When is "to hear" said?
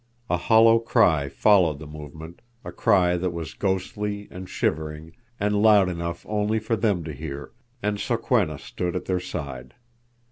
7.03-7.51